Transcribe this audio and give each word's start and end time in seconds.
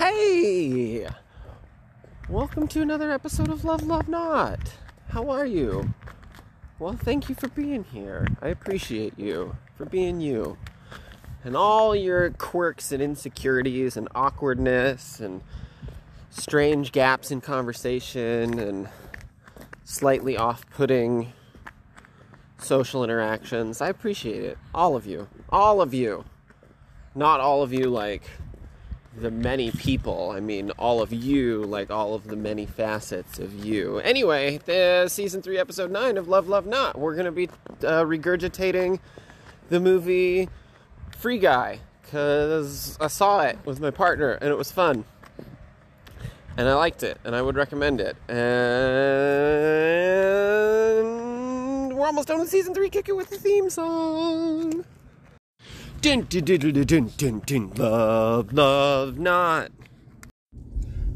Hey! 0.00 1.06
Welcome 2.26 2.68
to 2.68 2.80
another 2.80 3.12
episode 3.12 3.50
of 3.50 3.66
Love, 3.66 3.82
Love 3.82 4.08
Not. 4.08 4.58
How 5.10 5.28
are 5.28 5.44
you? 5.44 5.92
Well, 6.78 6.94
thank 6.94 7.28
you 7.28 7.34
for 7.34 7.48
being 7.48 7.84
here. 7.84 8.26
I 8.40 8.48
appreciate 8.48 9.18
you 9.18 9.58
for 9.76 9.84
being 9.84 10.22
you. 10.22 10.56
And 11.44 11.54
all 11.54 11.94
your 11.94 12.30
quirks 12.30 12.92
and 12.92 13.02
insecurities 13.02 13.94
and 13.94 14.08
awkwardness 14.14 15.20
and 15.20 15.42
strange 16.30 16.92
gaps 16.92 17.30
in 17.30 17.42
conversation 17.42 18.58
and 18.58 18.88
slightly 19.84 20.34
off 20.34 20.64
putting 20.70 21.34
social 22.56 23.04
interactions. 23.04 23.82
I 23.82 23.90
appreciate 23.90 24.44
it. 24.44 24.56
All 24.74 24.96
of 24.96 25.06
you. 25.06 25.28
All 25.50 25.82
of 25.82 25.92
you. 25.92 26.24
Not 27.14 27.40
all 27.40 27.62
of 27.62 27.70
you 27.74 27.90
like 27.90 28.22
the 29.16 29.30
many 29.30 29.70
people. 29.70 30.30
I 30.30 30.40
mean, 30.40 30.70
all 30.72 31.02
of 31.02 31.12
you, 31.12 31.64
like 31.64 31.90
all 31.90 32.14
of 32.14 32.24
the 32.24 32.36
many 32.36 32.66
facets 32.66 33.38
of 33.38 33.64
you. 33.64 33.98
Anyway, 33.98 34.58
the 34.64 35.08
season 35.08 35.42
three, 35.42 35.58
episode 35.58 35.90
nine 35.90 36.16
of 36.16 36.28
Love, 36.28 36.48
Love 36.48 36.66
Not. 36.66 36.98
We're 36.98 37.16
gonna 37.16 37.32
be 37.32 37.48
uh, 37.82 38.04
regurgitating 38.04 39.00
the 39.68 39.80
movie 39.80 40.48
Free 41.16 41.38
Guy 41.38 41.80
because 42.02 42.96
I 43.00 43.08
saw 43.08 43.40
it 43.42 43.58
with 43.64 43.80
my 43.80 43.90
partner 43.90 44.32
and 44.32 44.50
it 44.50 44.56
was 44.56 44.70
fun. 44.72 45.04
And 46.56 46.68
I 46.68 46.74
liked 46.74 47.04
it, 47.04 47.18
and 47.24 47.34
I 47.34 47.40
would 47.40 47.54
recommend 47.56 48.00
it. 48.00 48.16
And 48.28 48.36
we're 51.96 52.06
almost 52.06 52.28
done 52.28 52.40
with 52.40 52.50
season 52.50 52.74
three. 52.74 52.90
Kick 52.90 53.08
it 53.08 53.16
with 53.16 53.30
the 53.30 53.38
theme 53.38 53.70
song. 53.70 54.84
Dun, 56.02 56.26
dun, 56.30 56.44
dun, 56.44 56.58
dun, 56.58 56.84
dun, 56.86 57.12
dun, 57.18 57.42
dun, 57.44 57.70
love, 57.76 58.54
love, 58.54 59.18
not. 59.18 59.70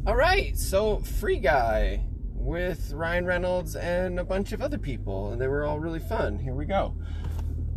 All 0.07 0.15
right, 0.15 0.55
so 0.59 0.99
Free 0.99 1.39
Guy 1.39 2.05
with 2.35 2.93
Ryan 2.93 3.25
Reynolds 3.25 3.77
and 3.77 4.21
a 4.21 4.25
bunch 4.25 4.53
of 4.53 4.61
other 4.61 4.77
people, 4.77 5.33
and 5.33 5.41
they 5.41 5.49
were 5.49 5.65
all 5.65 5.81
really 5.81 6.01
fun. 6.01 6.39
Here 6.39 6.53
we 6.53 6.67
go. 6.67 6.95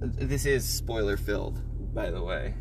This 0.01 0.45
is 0.45 0.67
spoiler 0.67 1.15
filled, 1.15 1.61
by 1.93 2.11
the 2.11 2.21
way. 2.21 2.55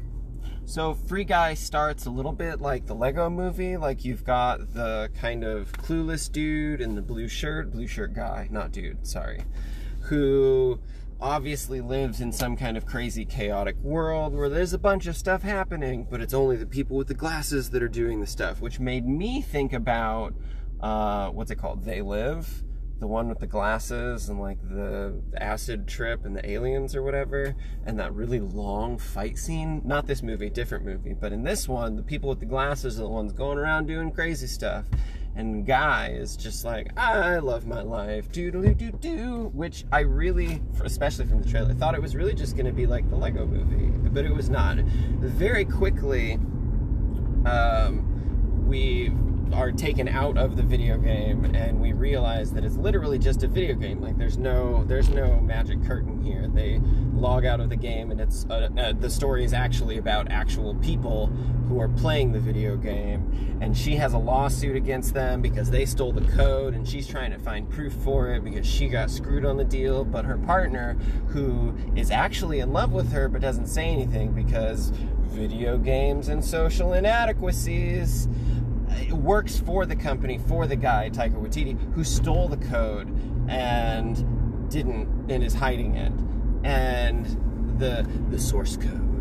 So 0.65 0.95
Free 0.95 1.25
Guy 1.25 1.55
starts 1.55 2.07
a 2.07 2.11
little 2.11 2.31
bit 2.31 2.61
like 2.61 2.87
the 2.87 2.95
Lego 2.95 3.29
movie, 3.29 3.77
like 3.77 4.05
you've 4.05 4.23
got 4.23 4.73
the 4.73 5.11
kind 5.19 5.43
of 5.43 5.73
clueless 5.73 6.31
dude 6.31 6.81
in 6.81 6.95
the 6.95 7.03
blue 7.03 7.27
shirt, 7.27 7.73
blue 7.73 7.89
shirt 7.89 8.15
guy, 8.15 8.47
not 8.53 8.71
dude, 8.71 9.05
sorry, 9.09 9.43
who 10.03 10.79
obviously 11.21 11.81
lives 11.81 12.21
in 12.21 12.33
some 12.33 12.57
kind 12.57 12.77
of 12.77 12.87
crazy 12.87 13.25
chaotic 13.25 13.77
world 13.83 14.35
where 14.35 14.49
there's 14.49 14.73
a 14.73 14.79
bunch 14.79 15.07
of 15.07 15.17
stuff 15.17 15.43
happening, 15.43 16.07
but 16.11 16.21
it's 16.21 16.35
only 16.35 16.57
the 16.57 16.67
people 16.67 16.97
with 16.97 17.09
the 17.09 17.15
glasses 17.15 17.71
that 17.71 17.83
are 17.83 17.89
doing 17.89 18.21
the 18.21 18.27
stuff, 18.27 18.61
which 18.61 18.79
made 18.79 19.07
me 19.07 19.41
think 19.41 19.73
about 19.73 20.35
uh, 20.81 21.31
what's 21.31 21.51
it 21.51 21.57
called? 21.57 21.85
They 21.85 22.03
Live, 22.03 22.63
the 22.99 23.07
one 23.07 23.29
with 23.29 23.39
the 23.39 23.47
glasses 23.47 24.29
and 24.29 24.41
like 24.41 24.59
the 24.69 25.15
acid 25.39 25.89
trip 25.89 26.25
and 26.25 26.37
the 26.37 26.49
aliens 26.49 26.95
or 26.95 27.03
whatever, 27.03 27.55
and 27.87 27.99
that 27.99 28.13
really 28.13 28.41
long 28.41 28.99
fight 28.99 29.39
scene. 29.39 29.81
Not 29.85 30.07
this 30.07 30.23
movie, 30.23 30.51
different 30.51 30.85
movie, 30.85 31.15
but 31.15 31.33
in 31.33 31.45
this 31.45 31.67
one, 31.67 31.97
the 31.97 32.03
people 32.03 32.29
with 32.29 32.41
the 32.41 32.47
glasses 32.47 32.99
are 32.99 33.05
the 33.05 33.09
ones 33.09 33.33
going 33.33 33.59
around 33.59 33.87
doing 33.87 34.11
crazy 34.11 34.47
stuff 34.47 34.85
and 35.37 35.67
Guy 35.67 36.17
is 36.19 36.37
just 36.37 36.65
like, 36.65 36.99
I 36.99 37.39
love 37.39 37.67
my 37.67 37.83
life, 37.83 38.33
doo 38.33 38.51
doo 38.51 38.75
doo 38.75 38.91
doo, 38.91 39.51
which 39.55 39.85
I 39.93 40.01
really, 40.01 40.63
especially 40.83 41.27
from 41.27 41.43
the 41.43 41.49
trailer, 41.49 41.75
thought 41.75 41.95
it 41.95 42.01
was 42.01 42.17
really 42.17 42.35
just 42.35 42.57
going 42.57 42.67
to 42.67 42.73
be 42.73 42.87
like 42.87 43.09
the 43.11 43.17
Lego 43.17 43.45
movie, 43.47 43.87
but 44.11 44.25
it 44.25 44.35
was 44.35 44.49
not. 44.49 44.79
Very 44.79 45.67
quickly, 45.67 46.35
um, 47.45 48.65
we 48.67 49.11
are 49.53 49.73
taken 49.73 50.09
out 50.09 50.37
of 50.37 50.57
the 50.57 50.63
video 50.63 50.99
game 50.99 51.45
and 51.55 51.81
we 51.81 51.93
realize 51.93 52.53
that 52.53 52.65
it's 52.65 52.77
literally 52.77 53.19
just 53.19 53.43
a 53.43 53.49
video 53.49 53.75
game. 53.75 54.01
Like 54.01 54.19
there's 54.19 54.39
no 54.39 54.85
there's 54.85 55.09
no 55.09 55.41
magic 55.41 55.85
curtain 55.85 56.23
here. 56.23 56.49
They 56.49 56.81
log 57.15 57.45
out 57.45 57.61
of 57.61 57.69
the 57.69 57.77
game 57.77 58.11
and 58.11 58.21
it's 58.21 58.47
uh, 58.51 58.69
uh, 58.77 58.93
the 58.93 59.11
story 59.11 59.45
is 59.45 59.53
actually 59.53 59.99
about 59.99 60.31
actual 60.31 60.75
people 60.77 61.29
who 61.69 61.81
are 61.81 61.89
playing 61.89 62.33
the 62.33 62.41
video 62.41 62.77
game. 62.77 63.59
And 63.61 63.77
she 63.77 63.97
has 63.97 64.13
a 64.13 64.19
lawsuit 64.19 64.77
against 64.77 65.15
them 65.15 65.41
because 65.41 65.71
they 65.71 65.87
stole 65.87 66.13
the 66.13 66.29
code 66.33 66.75
and 66.75 66.87
she's 66.87 67.07
trying 67.07 67.31
to 67.33 67.39
find 67.39 67.69
proof 67.69 67.93
for 67.93 68.33
it 68.35 68.45
because 68.45 68.67
she 68.67 68.89
got 68.89 69.11
screwed 69.11 69.45
on 69.45 69.57
the 69.57 69.65
deal. 69.65 70.05
But 70.05 70.25
her 70.25 70.39
partner 70.39 70.95
who 71.29 71.75
is 71.95 72.11
actually 72.11 72.61
in 72.61 72.73
love 72.73 72.93
with 72.93 73.13
her 73.13 73.29
but 73.29 73.41
doesn't 73.41 73.67
say 73.67 73.87
anything 73.87 74.33
because 74.33 74.93
video 75.29 75.77
games 75.77 76.29
and 76.29 76.45
social 76.45 76.95
inadequacies 76.95 78.29
works 79.13 79.59
for 79.59 79.87
the 79.87 79.97
company 79.97 80.39
for 80.39 80.67
the 80.67 80.77
guy 80.77 81.11
Taika 81.11 81.35
Waititi 81.35 81.77
who 81.95 82.05
stole 82.05 82.49
the 82.49 82.57
code 82.57 83.09
and 83.49 84.71
didn't 84.71 85.31
and 85.31 85.43
is 85.43 85.55
hiding 85.55 85.97
it. 85.97 86.13
And 86.65 87.27
the 87.79 88.09
the 88.31 88.39
source 88.39 88.77
code 88.77 89.17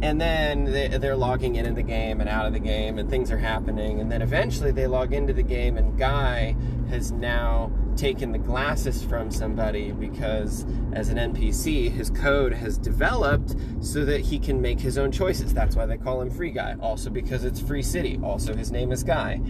and 0.00 0.20
then 0.20 0.64
they, 0.64 0.88
they're 0.88 1.16
logging 1.16 1.56
in 1.56 1.66
in 1.66 1.74
the 1.74 1.82
game 1.82 2.20
and 2.20 2.28
out 2.28 2.46
of 2.46 2.52
the 2.52 2.60
game 2.60 2.98
and 2.98 3.10
things 3.10 3.30
are 3.30 3.38
happening. 3.38 4.00
And 4.00 4.10
then 4.10 4.22
eventually 4.22 4.70
they 4.70 4.86
log 4.86 5.12
into 5.12 5.32
the 5.32 5.42
game 5.42 5.76
and 5.76 5.98
guy 5.98 6.56
has 6.90 7.10
now 7.10 7.72
taken 7.96 8.30
the 8.30 8.38
glasses 8.38 9.02
from 9.02 9.28
somebody 9.28 9.90
because 9.90 10.64
as 10.92 11.08
an 11.08 11.16
npc 11.16 11.90
his 11.90 12.10
code 12.10 12.52
has 12.52 12.78
developed 12.78 13.56
so 13.80 14.04
that 14.04 14.20
he 14.20 14.38
can 14.38 14.62
make 14.62 14.78
his 14.78 14.96
own 14.96 15.10
choices. 15.10 15.52
That's 15.52 15.74
why 15.74 15.84
they 15.84 15.96
call 15.96 16.20
him 16.20 16.30
free 16.30 16.52
guy. 16.52 16.76
Also 16.80 17.10
because 17.10 17.44
it's 17.44 17.60
free 17.60 17.82
city. 17.82 18.20
Also 18.22 18.54
his 18.54 18.70
name 18.70 18.92
is 18.92 19.02
guy. 19.02 19.40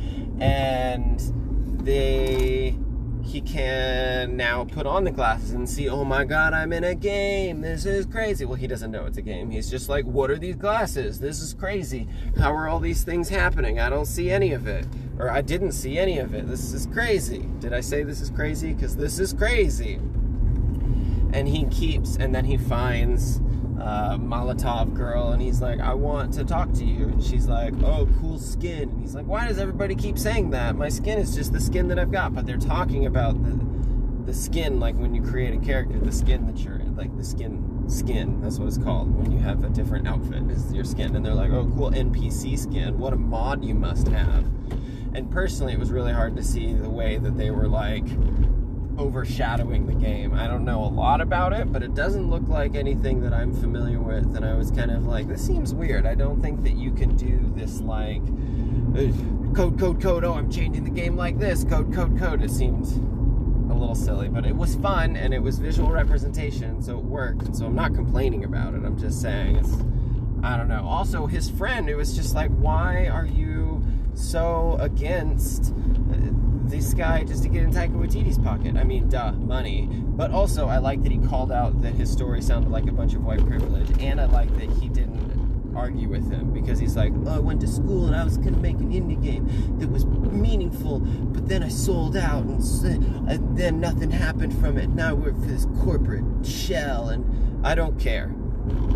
And 0.41 1.20
they 1.84 2.78
he 3.28 3.43
can 3.43 4.37
now 4.39 4.65
put 4.65 4.87
on 4.87 5.05
the 5.05 5.11
glasses 5.11 5.50
and 5.50 5.69
see, 5.69 5.87
oh 5.87 6.03
my 6.03 6.25
god, 6.25 6.55
I'm 6.55 6.72
in 6.72 6.83
a 6.83 6.94
game. 6.94 7.61
This 7.61 7.84
is 7.84 8.06
crazy. 8.06 8.47
Well, 8.47 8.55
he 8.55 8.66
doesn't 8.66 8.91
know 8.91 9.05
it's 9.05 9.19
a 9.19 9.22
game. 9.22 9.50
He's 9.50 9.71
just 9.71 9.91
like, 9.91 10.06
what 10.06 10.31
are 10.31 10.39
these 10.39 10.56
glasses? 10.56 11.21
This 11.21 11.43
is 11.43 11.53
crazy. 11.53 12.09
How 12.39 12.55
are 12.55 12.69
all 12.69 12.81
these 12.81 13.05
things 13.05 13.28
happening? 13.28 13.81
I 13.81 13.91
don't 13.91 14.06
see 14.06 14.31
any 14.31 14.53
of 14.53 14.66
it. 14.66 14.87
Or 15.19 15.31
I 15.31 15.43
didn't 15.43 15.72
see 15.72 15.99
any 15.99 16.19
of 16.19 16.33
it. 16.33 16.47
This 16.47 16.72
is 16.72 16.87
crazy. 16.87 17.47
Did 17.61 17.75
I 17.75 17.81
say 17.81 18.03
this 18.03 18.22
is 18.22 18.31
crazy? 18.31 18.72
Because 18.72 18.97
this 18.97 19.19
is 19.19 19.34
crazy. 19.34 19.97
And 21.34 21.47
he 21.47 21.66
keeps, 21.66 22.16
and 22.16 22.34
then 22.34 22.47
he 22.47 22.56
finds 22.56 23.41
uh, 23.81 24.16
Molotov 24.19 24.94
girl, 24.94 25.33
and 25.33 25.41
he's 25.41 25.61
like, 25.61 25.81
I 25.81 25.94
want 25.94 26.33
to 26.34 26.44
talk 26.44 26.72
to 26.75 26.84
you. 26.84 27.05
And 27.09 27.22
she's 27.22 27.47
like, 27.47 27.75
Oh, 27.83 28.09
cool 28.21 28.39
skin. 28.39 28.89
And 28.91 29.00
he's 29.00 29.15
like, 29.15 29.27
Why 29.27 29.47
does 29.47 29.59
everybody 29.59 29.94
keep 29.94 30.19
saying 30.19 30.50
that? 30.50 30.77
My 30.77 30.89
skin 30.89 31.19
is 31.19 31.34
just 31.34 31.53
the 31.53 31.61
skin 31.61 31.89
that 31.89 31.99
I've 31.99 32.11
got. 32.11 32.34
But 32.34 32.47
they're 32.47 32.56
talking 32.56 33.06
about 33.06 33.43
the 33.43 33.69
the 34.27 34.34
skin, 34.34 34.78
like 34.78 34.94
when 34.94 35.15
you 35.15 35.22
create 35.22 35.55
a 35.55 35.59
character, 35.65 35.99
the 35.99 36.12
skin 36.12 36.47
that 36.47 36.59
you're 36.59 36.81
like 36.97 37.16
the 37.16 37.25
skin 37.25 37.84
skin. 37.89 38.43
That's 38.43 38.59
what 38.59 38.69
it's 38.69 38.77
called 38.77 39.15
when 39.16 39.33
you 39.33 39.39
have 39.39 39.65
a 39.65 39.71
different 39.71 40.06
outfit. 40.06 40.50
Is 40.50 40.72
your 40.72 40.84
skin, 40.84 41.16
and 41.16 41.25
they're 41.25 41.34
like, 41.34 41.50
Oh, 41.50 41.71
cool 41.77 41.91
NPC 41.91 42.59
skin. 42.59 42.99
What 42.99 43.12
a 43.12 43.16
mod 43.16 43.65
you 43.65 43.75
must 43.75 44.09
have. 44.09 44.45
And 45.15 45.31
personally, 45.31 45.72
it 45.72 45.78
was 45.78 45.91
really 45.91 46.12
hard 46.12 46.37
to 46.37 46.43
see 46.43 46.75
the 46.75 46.91
way 46.91 47.16
that 47.16 47.39
they 47.39 47.50
were 47.50 47.69
like 47.69 48.05
overshadowing 48.98 49.86
the 49.86 49.94
game. 49.94 50.34
I 50.34 50.47
don't 50.47 50.64
know 50.64 50.82
a 50.84 50.86
lot 50.86 51.20
about 51.20 51.53
it, 51.53 51.72
but 51.72 51.82
it 51.82 51.94
doesn't 51.94 52.28
look 52.28 52.47
like 52.48 52.75
anything 52.75 53.20
that 53.22 53.32
I'm 53.32 53.53
familiar 53.53 54.00
with. 54.00 54.36
And 54.36 54.44
I 54.44 54.54
was 54.54 54.70
kind 54.70 54.91
of 54.91 55.06
like, 55.06 55.28
this 55.28 55.44
seems 55.44 55.75
weird. 55.75 56.06
I 56.06 56.14
don't 56.14 56.41
think 56.41 56.62
that 56.64 56.75
you 56.75 56.91
can 56.92 57.16
do 57.16 57.53
this 57.54 57.81
like 57.81 58.22
uh, 58.97 59.12
code, 59.54 59.78
code, 59.78 60.00
code. 60.00 60.25
Oh, 60.25 60.34
I'm 60.34 60.50
changing 60.50 60.84
the 60.84 60.91
game 60.91 61.16
like 61.16 61.38
this. 61.38 61.64
Code, 61.64 61.92
code, 61.94 62.19
code. 62.19 62.42
It 62.42 62.50
seemed 62.50 62.86
a 63.70 63.75
little 63.75 63.94
silly, 63.94 64.28
but 64.28 64.47
it 64.47 64.56
was 64.56 64.75
fun 64.76 65.16
and 65.16 65.34
it 65.34 65.42
was 65.42 65.59
visual 65.59 65.91
representation, 65.91 66.82
so 66.82 66.98
it 66.98 67.04
worked. 67.04 67.54
So 67.54 67.66
I'm 67.66 67.75
not 67.75 67.94
complaining 67.94 68.44
about 68.44 68.75
it. 68.75 68.84
I'm 68.84 68.98
just 68.98 69.20
saying 69.20 69.56
it's, 69.56 69.72
I 70.42 70.56
don't 70.56 70.69
know. 70.69 70.86
Also, 70.86 71.26
his 71.26 71.50
friend, 71.50 71.88
it 71.88 71.94
was 71.94 72.16
just 72.16 72.34
like, 72.34 72.50
why 72.50 73.09
are 73.09 73.26
you 73.26 73.82
so 74.15 74.77
against 74.80 75.72
this 76.68 76.94
guy 76.94 77.24
just 77.24 77.42
to 77.42 77.48
get 77.48 77.62
in 77.62 77.72
Taika 77.72 77.92
Waititi's 77.92 78.38
pocket. 78.38 78.76
I 78.76 78.84
mean, 78.84 79.09
duh, 79.09 79.32
money. 79.32 79.88
But 79.91 80.30
also, 80.30 80.68
I 80.68 80.78
like 80.78 81.03
that 81.03 81.12
he 81.12 81.18
called 81.18 81.53
out 81.53 81.80
that 81.82 81.94
his 81.94 82.10
story 82.10 82.42
sounded 82.42 82.70
like 82.70 82.86
a 82.86 82.92
bunch 82.92 83.15
of 83.15 83.24
white 83.24 83.44
privilege, 83.47 83.88
and 84.00 84.20
I 84.20 84.26
like 84.26 84.54
that 84.59 84.70
he 84.70 84.88
didn't 84.88 85.74
argue 85.76 86.09
with 86.09 86.30
him 86.30 86.53
because 86.53 86.78
he's 86.78 86.97
like, 86.97 87.12
oh, 87.26 87.36
I 87.36 87.38
went 87.38 87.60
to 87.60 87.68
school 87.68 88.06
and 88.06 88.16
I 88.16 88.24
was 88.24 88.36
gonna 88.36 88.59
make 88.59 88.76
an 88.76 88.91
indie 88.91 89.22
game 89.22 89.78
that 89.78 89.88
was 89.88 90.04
meaningful, 90.06 91.00
but 91.00 91.48
then 91.48 91.62
I 91.62 91.68
sold 91.68 92.16
out, 92.16 92.44
and, 92.44 93.56
then 93.56 93.80
nothing 93.80 94.10
happened 94.10 94.59
from 94.60 94.76
it. 94.76 94.88
Now 94.91 95.10
I 95.10 95.12
work 95.12 95.34
for 95.34 95.47
this 95.47 95.66
corporate 95.80 96.24
shell, 96.44 97.10
and 97.10 97.66
I 97.66 97.74
don't 97.74 97.98
care. 97.98 98.34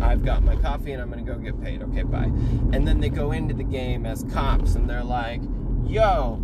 I've 0.01 0.23
got 0.23 0.43
my 0.43 0.55
coffee 0.57 0.91
and 0.91 1.01
I'm 1.01 1.09
gonna 1.09 1.23
go 1.23 1.35
get 1.35 1.61
paid. 1.61 1.81
Okay, 1.81 2.03
bye. 2.03 2.31
And 2.73 2.87
then 2.87 2.99
they 2.99 3.09
go 3.09 3.31
into 3.31 3.53
the 3.53 3.63
game 3.63 4.05
as 4.05 4.23
cops 4.31 4.75
and 4.75 4.89
they're 4.89 5.03
like, 5.03 5.41
yo, 5.85 6.43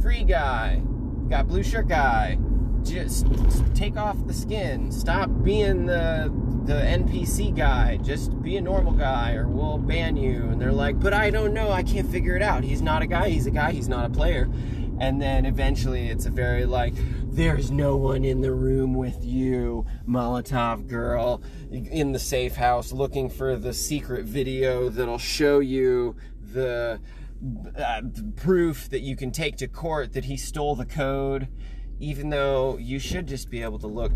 free 0.00 0.24
guy, 0.24 0.82
got 1.28 1.48
blue 1.48 1.62
shirt 1.62 1.88
guy. 1.88 2.38
just 2.82 3.26
take 3.74 3.98
off 3.98 4.26
the 4.26 4.32
skin. 4.32 4.90
Stop 4.90 5.30
being 5.42 5.86
the 5.86 6.32
the 6.64 6.74
NPC 6.74 7.54
guy. 7.54 7.98
Just 7.98 8.40
be 8.42 8.56
a 8.56 8.60
normal 8.60 8.92
guy, 8.92 9.34
or 9.34 9.48
we'll 9.48 9.78
ban 9.78 10.16
you." 10.16 10.44
And 10.50 10.60
they're 10.60 10.72
like, 10.72 10.98
"But 10.98 11.12
I 11.12 11.30
don't 11.30 11.52
know. 11.52 11.70
I 11.70 11.82
can't 11.82 12.08
figure 12.08 12.36
it 12.36 12.42
out. 12.42 12.64
He's 12.64 12.80
not 12.82 13.02
a 13.02 13.06
guy. 13.06 13.28
He's 13.28 13.46
a 13.46 13.50
guy. 13.50 13.72
He's 13.72 13.88
not 13.88 14.06
a 14.06 14.10
player." 14.10 14.48
And 14.98 15.20
then 15.20 15.46
eventually, 15.46 16.08
it's 16.08 16.26
a 16.26 16.30
very 16.30 16.64
like, 16.66 16.94
"There's 17.24 17.70
no 17.70 17.96
one 17.96 18.24
in 18.24 18.40
the 18.40 18.52
room 18.52 18.94
with 18.94 19.24
you, 19.24 19.86
Molotov 20.08 20.86
girl, 20.88 21.42
in 21.70 22.12
the 22.12 22.18
safe 22.18 22.56
house, 22.56 22.92
looking 22.92 23.28
for 23.28 23.56
the 23.56 23.72
secret 23.72 24.24
video 24.24 24.88
that'll 24.88 25.18
show 25.18 25.58
you 25.58 26.16
the." 26.52 26.98
Uh, 27.76 28.02
proof 28.36 28.90
that 28.90 29.00
you 29.00 29.16
can 29.16 29.30
take 29.30 29.56
to 29.56 29.66
court 29.66 30.12
that 30.12 30.26
he 30.26 30.36
stole 30.36 30.76
the 30.76 30.84
code 30.84 31.48
even 32.00 32.30
though 32.30 32.78
you 32.78 32.98
should 32.98 33.26
just 33.26 33.50
be 33.50 33.62
able 33.62 33.78
to 33.78 33.86
look 33.86 34.12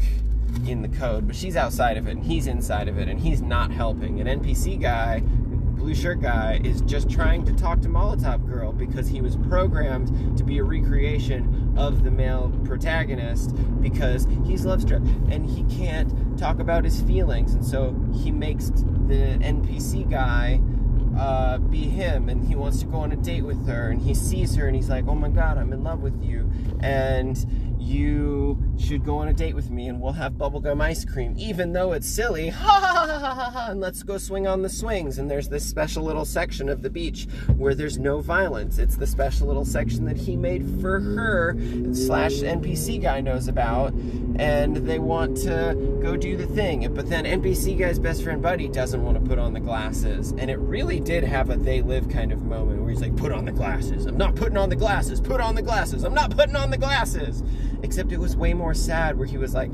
in 0.67 0.81
the 0.81 0.89
code, 0.89 1.27
but 1.27 1.37
she's 1.37 1.55
outside 1.55 1.99
of 1.99 2.09
it 2.09 2.13
and 2.13 2.25
he's 2.25 2.47
inside 2.47 2.89
of 2.89 2.99
it 2.99 3.09
and 3.09 3.21
he's 3.21 3.43
not 3.43 3.71
helping. 3.71 4.21
An 4.21 4.41
NPC 4.41 4.81
guy, 4.81 5.21
blue 5.21 5.95
shirt 5.95 6.23
guy, 6.23 6.61
is 6.65 6.81
just 6.83 7.11
trying 7.11 7.45
to 7.45 7.53
talk 7.53 7.83
to 7.83 7.89
Molotov 7.89 8.49
Girl 8.49 8.73
because 8.73 9.07
he 9.07 9.21
was 9.21 9.37
programmed 9.37 10.37
to 10.39 10.45
be 10.45 10.59
a 10.59 10.65
recreation 10.65 11.75
of 11.77 12.05
the 12.05 12.11
male 12.11 12.51
protagonist 12.65 13.55
because 13.83 14.27
he's 14.47 14.65
love 14.65 14.81
struck 14.81 15.03
and 15.31 15.45
he 15.45 15.63
can't 15.65 16.39
talk 16.39 16.61
about 16.61 16.85
his 16.85 17.03
feelings. 17.03 17.53
And 17.53 17.65
so 17.65 17.95
he 18.15 18.31
makes 18.31 18.71
the 18.71 19.39
NPC 19.43 20.11
guy 20.11 20.61
uh, 21.19 21.59
be 21.59 21.85
him 21.85 22.29
and 22.29 22.47
he 22.47 22.55
wants 22.55 22.81
to 22.81 22.87
go 22.87 22.99
on 22.99 23.13
a 23.13 23.17
date 23.17 23.43
with 23.43 23.67
her 23.67 23.91
and 23.91 24.03
he 24.03 24.15
sees 24.15 24.55
her 24.57 24.67
and 24.67 24.77
he's 24.77 24.89
like, 24.89 25.07
oh 25.07 25.15
my 25.15 25.29
god, 25.29 25.59
I'm 25.59 25.73
in 25.73 25.85
love 25.85 26.01
with 26.01 26.23
you. 26.23 26.51
And 26.81 27.74
you 27.85 28.59
should 28.79 29.05
go 29.05 29.19
on 29.19 29.29
a 29.29 29.33
date 29.33 29.55
with 29.55 29.71
me 29.71 29.89
and 29.89 30.01
we'll 30.01 30.13
have 30.13 30.33
bubblegum 30.33 30.81
ice 30.81 31.05
cream, 31.05 31.35
even 31.37 31.73
though 31.73 31.93
it's 31.93 32.09
silly. 32.09 32.53
Ha 32.65 32.81
ha 32.81 33.07
ha 33.07 33.19
ha 33.19 33.35
ha 33.35 33.51
ha! 33.51 33.67
And 33.71 33.81
let's 33.81 34.03
go 34.03 34.17
swing 34.17 34.47
on 34.47 34.63
the 34.63 34.69
swings. 34.69 35.19
And 35.19 35.31
there's 35.31 35.49
this 35.49 35.65
special 35.65 36.03
little 36.03 36.25
section 36.25 36.69
of 36.69 36.83
the 36.83 36.89
beach 36.89 37.27
where 37.57 37.75
there's 37.75 37.99
no 37.99 38.21
violence. 38.21 38.79
It's 38.79 38.97
the 38.97 39.07
special 39.07 39.47
little 39.47 39.65
section 39.65 40.07
that 40.07 40.17
he 40.17 40.35
made 40.35 40.65
for 40.81 40.99
her, 41.01 41.51
and 41.51 41.97
slash 41.97 42.33
NPC 42.35 43.03
guy 43.03 43.21
knows 43.21 43.49
about. 43.49 43.93
And 44.37 44.77
they 44.77 44.99
want 44.99 45.37
to 45.39 45.75
go 46.03 46.17
do 46.17 46.37
the 46.37 46.47
thing. 46.47 46.93
But 46.95 47.11
then 47.11 47.25
NPC 47.25 47.79
guy's 47.79 47.99
best 47.99 48.23
friend 48.23 48.41
Buddy 48.41 48.69
doesn't 48.69 49.03
want 49.03 49.23
to 49.23 49.29
put 49.29 49.39
on 49.39 49.53
the 49.53 49.61
glasses. 49.61 50.33
And 50.39 50.51
it 50.51 50.59
really 50.59 51.01
did 51.01 51.25
have 51.25 51.51
a 51.51 51.57
they 51.57 51.83
live 51.83 52.09
kind 52.09 52.33
of 52.33 52.43
moment 52.43 52.81
where 52.81 52.91
he's 52.91 53.03
like, 53.03 53.17
put 53.17 53.33
on 53.33 53.45
the 53.45 53.53
glasses. 53.53 54.07
I'm 54.07 54.17
not 54.17 54.35
putting 54.35 54.57
on 54.57 54.69
the 54.71 54.77
glasses. 54.77 55.21
Put 55.21 55.41
on 55.41 55.55
the 55.55 55.63
glasses. 55.63 56.05
I'm 56.05 56.15
not 56.15 56.31
putting 56.31 56.57
on 56.57 56.71
the 56.71 56.79
glasses. 56.79 57.43
Except 57.85 58.13
it 58.13 58.19
was 58.19 58.35
way 58.35 58.55
more 58.55 58.73
sad 58.73 59.19
where 59.19 59.27
he 59.27 59.37
was 59.37 59.53
like, 59.53 59.71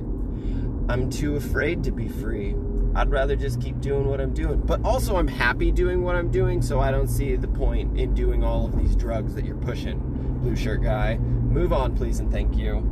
I'm 0.88 1.08
too 1.08 1.36
afraid 1.36 1.84
to 1.84 1.92
be 1.92 2.08
free. 2.08 2.56
I'd 2.96 3.08
rather 3.08 3.36
just 3.36 3.60
keep 3.60 3.80
doing 3.80 4.08
what 4.08 4.20
I'm 4.20 4.34
doing. 4.34 4.60
But 4.60 4.84
also, 4.84 5.16
I'm 5.16 5.28
happy 5.28 5.70
doing 5.70 6.02
what 6.02 6.16
I'm 6.16 6.28
doing, 6.28 6.60
so 6.60 6.80
I 6.80 6.90
don't 6.90 7.06
see 7.06 7.36
the 7.36 7.46
point 7.46 7.96
in 7.96 8.12
doing 8.12 8.42
all 8.42 8.66
of 8.66 8.76
these 8.76 8.96
drugs 8.96 9.36
that 9.36 9.44
you're 9.44 9.54
pushing, 9.54 10.00
blue 10.42 10.56
shirt 10.56 10.82
guy. 10.82 11.18
Move 11.18 11.72
on, 11.72 11.96
please, 11.96 12.18
and 12.18 12.32
thank 12.32 12.56
you. 12.56 12.84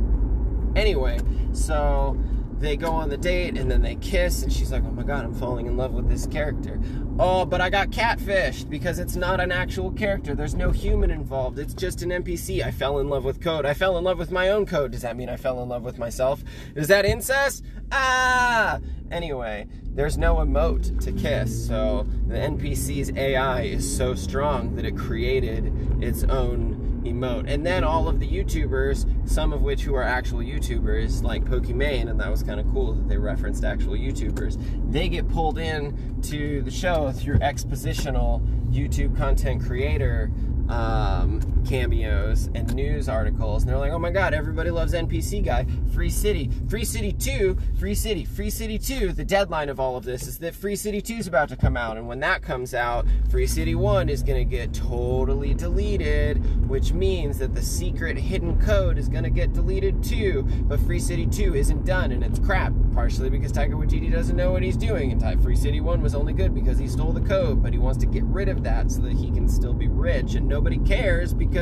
Anyway, 0.77 1.19
so 1.51 2.17
they 2.59 2.75
go 2.75 2.91
on 2.91 3.09
the 3.09 3.17
date 3.17 3.57
and 3.57 3.71
then 3.71 3.81
they 3.81 3.95
kiss 3.95 4.43
and 4.43 4.51
she's 4.51 4.71
like 4.71 4.83
oh 4.83 4.91
my 4.91 5.03
god 5.03 5.23
i'm 5.23 5.33
falling 5.33 5.67
in 5.67 5.77
love 5.77 5.93
with 5.93 6.09
this 6.09 6.27
character. 6.27 6.79
Oh 7.17 7.45
but 7.45 7.61
i 7.61 7.69
got 7.69 7.89
catfished 7.89 8.69
because 8.69 8.99
it's 8.99 9.15
not 9.15 9.39
an 9.39 9.51
actual 9.51 9.91
character. 9.91 10.35
There's 10.35 10.55
no 10.55 10.71
human 10.71 11.11
involved. 11.11 11.59
It's 11.59 11.73
just 11.73 12.01
an 12.01 12.09
npc 12.09 12.63
i 12.63 12.71
fell 12.71 12.99
in 12.99 13.09
love 13.09 13.23
with 13.23 13.41
code. 13.41 13.65
I 13.65 13.73
fell 13.73 13.97
in 13.97 14.03
love 14.03 14.17
with 14.17 14.31
my 14.31 14.49
own 14.49 14.65
code. 14.65 14.91
Does 14.91 15.01
that 15.01 15.15
mean 15.15 15.29
i 15.29 15.37
fell 15.37 15.61
in 15.63 15.69
love 15.69 15.83
with 15.83 15.97
myself? 15.97 16.43
Is 16.75 16.87
that 16.87 17.05
incest? 17.05 17.63
Ah! 17.91 18.79
Anyway 19.11 19.67
there's 19.95 20.17
no 20.17 20.35
emote 20.35 20.97
to 21.03 21.11
kiss 21.11 21.67
so 21.67 22.07
the 22.27 22.35
npc's 22.35 23.11
ai 23.17 23.63
is 23.63 23.97
so 23.97 24.13
strong 24.15 24.75
that 24.75 24.85
it 24.85 24.95
created 24.95 25.73
its 26.01 26.23
own 26.25 26.88
emote. 27.03 27.45
And 27.47 27.65
then 27.65 27.83
all 27.83 28.07
of 28.07 28.19
the 28.19 28.27
YouTubers, 28.27 29.29
some 29.29 29.53
of 29.53 29.61
which 29.61 29.81
who 29.81 29.95
are 29.95 30.03
actual 30.03 30.39
YouTubers, 30.39 31.23
like 31.23 31.43
Pokimane, 31.45 32.09
and 32.09 32.19
that 32.19 32.29
was 32.29 32.43
kind 32.43 32.59
of 32.59 32.69
cool 32.71 32.93
that 32.93 33.07
they 33.07 33.17
referenced 33.17 33.63
actual 33.63 33.93
YouTubers, 33.93 34.57
they 34.91 35.09
get 35.09 35.27
pulled 35.29 35.57
in 35.57 36.21
to 36.23 36.61
the 36.61 36.71
show 36.71 37.11
through 37.11 37.39
expositional 37.39 38.41
YouTube 38.71 39.17
content 39.17 39.65
creator 39.65 40.31
um, 40.69 41.58
cameos 41.69 42.49
and 42.55 42.73
news 42.73 43.07
articles, 43.07 43.61
and 43.61 43.69
they're 43.69 43.77
like, 43.77 43.91
"Oh 43.91 43.99
my 43.99 44.09
God, 44.09 44.33
everybody 44.33 44.71
loves 44.71 44.95
NPC 44.95 45.39
guy, 45.39 45.67
Free 45.93 46.09
City, 46.09 46.49
Free 46.67 46.83
City 46.83 47.11
Two, 47.11 47.57
Free 47.77 47.93
City, 47.93 48.25
Free 48.25 48.49
City 48.49 48.79
Two." 48.79 49.13
The 49.13 49.23
deadline 49.23 49.69
of 49.69 49.79
all 49.79 49.95
of 49.95 50.03
this 50.03 50.25
is 50.25 50.39
that 50.39 50.55
Free 50.55 50.75
City 50.75 50.99
Two 50.99 51.15
is 51.15 51.27
about 51.27 51.47
to 51.49 51.55
come 51.55 51.77
out, 51.77 51.95
and 51.97 52.07
when 52.07 52.19
that 52.21 52.41
comes 52.41 52.73
out, 52.73 53.05
Free 53.29 53.45
City 53.45 53.75
One 53.75 54.09
is 54.09 54.23
going 54.23 54.39
to 54.39 54.49
get 54.49 54.73
totally 54.73 55.53
deleted, 55.53 56.67
which 56.67 56.91
means 56.91 57.37
that 57.37 57.53
the 57.53 57.61
secret 57.61 58.17
hidden 58.17 58.59
code 58.59 58.97
is 58.97 59.07
going 59.07 59.23
to 59.23 59.29
get 59.29 59.53
deleted 59.53 60.03
too. 60.03 60.47
But 60.63 60.79
Free 60.79 60.99
City 60.99 61.27
Two 61.27 61.53
isn't 61.53 61.85
done, 61.85 62.11
and 62.11 62.23
it's 62.23 62.39
crap, 62.39 62.73
partially 62.95 63.29
because 63.29 63.51
Taika 63.51 63.73
Waititi 63.73 64.11
doesn't 64.11 64.35
know 64.35 64.51
what 64.51 64.63
he's 64.63 64.77
doing, 64.77 65.11
and 65.11 65.43
Free 65.43 65.55
City 65.55 65.81
One 65.81 66.01
was 66.01 66.15
only 66.15 66.33
good 66.33 66.55
because 66.55 66.79
he 66.79 66.87
stole 66.87 67.13
the 67.13 67.21
code, 67.21 67.61
but 67.61 67.73
he 67.73 67.79
wants 67.79 67.99
to 67.99 68.07
get 68.07 68.23
rid 68.23 68.49
of 68.49 68.63
that 68.63 68.89
so 68.89 69.01
that 69.01 69.13
he 69.13 69.29
can 69.29 69.47
still 69.47 69.73
be 69.73 69.87
rich 69.87 70.33
and 70.33 70.47
nobody 70.47 70.79
cares 70.79 71.33
because 71.33 71.58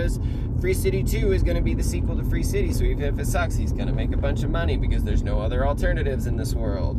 Free 0.59 0.73
City 0.73 1.03
2 1.03 1.33
is 1.33 1.43
going 1.43 1.55
to 1.55 1.61
be 1.61 1.75
the 1.75 1.83
sequel 1.83 2.17
to 2.17 2.23
Free 2.23 2.43
City. 2.43 2.73
So 2.73 2.83
even 2.83 3.03
if 3.03 3.19
it 3.19 3.27
sucks, 3.27 3.55
he's 3.55 3.71
going 3.71 3.87
to 3.87 3.93
make 3.93 4.11
a 4.11 4.17
bunch 4.17 4.43
of 4.43 4.49
money 4.49 4.75
because 4.75 5.03
there's 5.03 5.21
no 5.21 5.39
other 5.39 5.67
alternatives 5.67 6.25
in 6.25 6.35
this 6.35 6.55
world. 6.55 6.97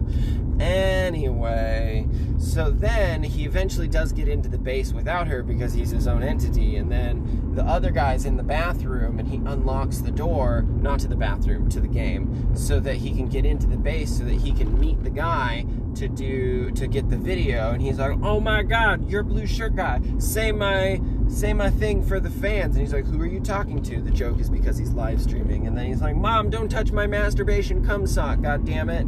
Anyway, 0.61 2.07
so 2.39 2.71
then 2.71 3.25
he 3.25 3.45
eventually 3.45 3.89
does 3.89 4.13
get 4.13 4.29
into 4.29 4.49
the 4.49 4.59
base 4.59 4.93
without 4.93 5.27
her 5.27 5.43
because 5.43 5.73
he's 5.73 5.91
his 5.91 6.07
own 6.07 6.23
entity. 6.23 6.77
And 6.77 6.91
then 6.91 7.53
the 7.55 7.65
other 7.65 7.91
guy's 7.91 8.25
in 8.25 8.37
the 8.37 8.45
bathroom 8.45 9.19
and 9.19 9.29
he 9.29 9.37
unlocks 9.39 9.99
the 9.99 10.13
door, 10.13 10.63
not 10.63 11.01
to 11.01 11.09
the 11.09 11.17
bathroom, 11.17 11.69
to 11.71 11.81
the 11.81 11.89
game, 11.89 12.55
so 12.57 12.79
that 12.81 12.97
he 12.97 13.11
can 13.13 13.29
get 13.29 13.45
into 13.45 13.67
the 13.67 13.77
base 13.77 14.19
so 14.19 14.25
that 14.25 14.35
he 14.35 14.53
can 14.53 14.79
meet 14.79 15.03
the 15.03 15.11
guy 15.11 15.65
to 15.95 16.09
do 16.09 16.71
to 16.73 16.87
get 16.87 17.09
the 17.09 17.17
video 17.17 17.73
and 17.73 17.83
he's 17.83 17.99
like 17.99 18.17
oh 18.23 18.39
my 18.39 18.63
god 18.63 19.09
you're 19.11 19.23
blue 19.23 19.47
shirt 19.47 19.75
guy 19.75 20.01
say 20.19 20.53
my 20.53 21.01
say 21.29 21.53
my 21.53 21.71
thing 21.71 22.03
for 22.03 22.21
the 22.21 22.31
fans. 22.31 22.77
And 22.77 22.85
he's 22.85 22.93
like 22.93 23.07
who 23.07 23.21
are 23.21 23.27
you 23.27 23.41
talking 23.41 23.83
to? 23.85 24.01
The 24.01 24.11
joke 24.11 24.41
is 24.41 24.51
because 24.51 24.79
he's 24.79 24.91
live 24.93 25.21
streaming. 25.21 25.67
And 25.67 25.77
then 25.77 25.87
he's 25.87 26.01
like 26.01 26.17
mom 26.17 26.51
don't 26.51 26.69
touch 26.69 26.93
my 26.93 27.07
masturbation 27.07 27.85
cum 27.85 28.07
sock 28.07 28.41
god 28.41 28.65
damn 28.65 28.89
it. 28.89 29.07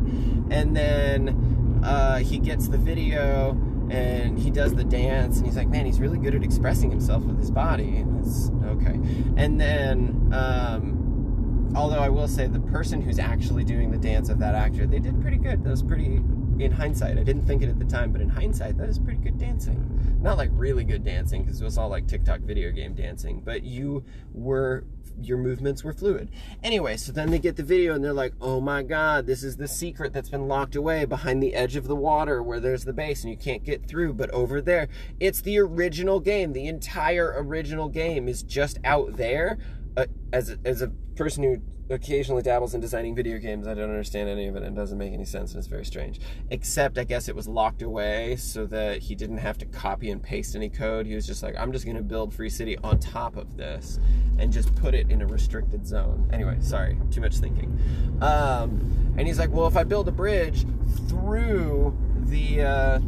And 0.51 0.77
then 0.77 1.81
uh, 1.85 2.19
he 2.19 2.39
gets 2.39 2.69
the 2.69 2.79
video 2.79 3.51
and 3.91 4.39
he 4.39 4.51
does 4.51 4.75
the 4.75 4.85
dance 4.85 5.39
and 5.39 5.47
he's 5.47 5.57
like 5.57 5.69
man 5.69 5.85
he's 5.87 5.99
really 5.99 6.19
good 6.19 6.35
at 6.35 6.45
expressing 6.45 6.91
himself 6.91 7.23
with 7.25 7.39
his 7.39 7.51
body. 7.51 7.97
And 7.97 8.25
it's 8.25 8.51
okay. 8.65 9.01
And 9.37 9.61
then 9.61 10.31
um, 10.33 11.73
although 11.77 12.01
i 12.01 12.09
will 12.09 12.29
say 12.29 12.47
the 12.47 12.61
person 12.61 13.01
who's 13.01 13.19
actually 13.19 13.63
doing 13.63 13.93
the 13.93 13.99
dance 13.99 14.29
of 14.29 14.41
that 14.41 14.55
actor 14.55 14.87
they 14.87 14.99
did 14.99 15.21
pretty 15.21 15.39
good. 15.39 15.65
That 15.65 15.71
was 15.71 15.83
pretty 15.83 16.21
in 16.61 16.73
hindsight, 16.73 17.19
I 17.19 17.23
didn't 17.23 17.47
think 17.47 17.63
it 17.63 17.69
at 17.69 17.79
the 17.79 17.85
time, 17.85 18.13
but 18.13 18.21
in 18.21 18.29
hindsight, 18.29 18.77
that 18.79 18.89
is 18.89 18.99
pretty 18.99 19.21
good 19.21 19.39
dancing. 19.39 20.19
Not 20.21 20.39
like 20.39 20.51
really 20.53 20.85
good 20.85 21.05
dancing, 21.05 21.43
because 21.45 21.61
it 21.61 21.65
was 21.65 21.79
all 21.79 21.89
like 21.89 22.07
TikTok 22.07 22.41
video 22.41 22.71
game 22.71 22.95
dancing, 22.95 23.41
but 23.41 23.63
you 23.63 24.05
were, 24.35 24.85
your 25.23 25.39
movements 25.39 25.83
were 25.83 25.93
fluid. 25.93 26.31
Anyway, 26.63 26.97
so 26.97 27.13
then 27.13 27.31
they 27.31 27.39
get 27.39 27.57
the 27.57 27.63
video 27.63 27.95
and 27.95 28.05
they're 28.05 28.13
like, 28.13 28.35
oh 28.41 28.61
my 28.61 28.83
god, 28.83 29.27
this 29.27 29.43
is 29.43 29.57
the 29.57 29.69
secret 29.69 30.13
that's 30.13 30.29
been 30.29 30.49
locked 30.49 30.77
away 30.77 31.05
behind 31.05 31.43
the 31.43 31.55
edge 31.55 31.77
of 31.77 31.89
the 31.89 31.97
water 31.97 32.43
where 32.43 32.61
there's 32.61 32.85
the 32.85 32.93
base 32.93 33.23
and 33.23 33.31
you 33.31 33.39
can't 33.39 33.65
get 33.65 33.87
through, 33.87 34.13
but 34.15 34.31
over 34.31 34.61
there, 34.61 34.89
it's 35.19 35.41
the 35.41 35.59
original 35.59 36.21
game. 36.21 36.53
The 36.53 36.67
entire 36.67 37.35
original 37.37 37.89
game 37.89 38.29
is 38.29 38.43
just 38.43 38.79
out 38.85 39.17
there. 39.17 39.59
As, 40.33 40.51
a, 40.51 40.59
as 40.65 40.83
a 40.83 40.89
person 41.17 41.43
who 41.43 41.61
occasionally 41.91 42.43
dabbles 42.43 42.75
in 42.75 42.81
designing 42.81 43.15
video 43.15 43.39
games. 43.39 43.67
I 43.67 43.75
don't 43.75 43.91
understand 43.91 44.29
any 44.29 44.47
of 44.47 44.55
it 44.55 44.63
and 44.63 44.77
it 44.77 44.81
doesn't 44.81 44.97
make 44.97 45.13
any 45.13 45.25
sense 45.25 45.53
and 45.53 45.59
it's 45.59 45.67
very 45.67 45.85
strange. 45.85 46.21
Except 46.51 46.99
I 46.99 47.05
guess 47.05 47.29
it 47.29 47.35
was 47.35 47.49
locked 47.49 47.83
away 47.83 48.37
so 48.37 48.65
that 48.67 48.99
he 48.99 49.15
didn't 49.15 49.39
have 49.39 49.59
to 49.59 49.67
copy 49.67 50.11
and 50.11 50.23
paste 50.23 50.55
any 50.55 50.69
code. 50.69 51.07
He 51.07 51.15
was 51.15 51.27
just 51.27 51.43
like, 51.43 51.57
I'm 51.59 51.73
just 51.73 51.85
going 51.85 51.97
to 51.97 52.03
build 52.03 52.33
Free 52.33 52.51
City 52.51 52.79
on 52.79 53.01
top 53.01 53.37
of 53.37 53.57
this 53.57 53.99
and 54.39 54.53
just 54.53 54.75
put 54.77 54.95
it 54.95 55.11
in 55.11 55.21
a 55.21 55.27
restricted 55.27 55.87
zone. 55.87 56.31
Anyway, 56.33 56.57
sorry, 56.61 56.97
too 57.11 57.21
much 57.21 57.37
thinking. 57.37 57.77
Um, 58.23 59.15
and 59.19 59.27
he's 59.27 59.39
like, 59.39 59.51
well, 59.51 59.67
if 59.67 59.77
I 59.77 59.85
build 59.85 60.09
a 60.09 60.13
bridge 60.13 60.65
through 61.09 61.97
the 62.27 62.63
uh, 62.63 63.01